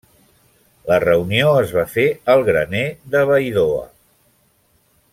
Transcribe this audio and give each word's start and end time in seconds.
La 0.91 0.97
reunió 1.03 1.51
es 1.65 1.75
va 1.79 1.83
fer 1.97 2.07
al 2.35 2.41
graner 2.49 2.83
de 3.17 3.25
Baidoa. 3.33 3.87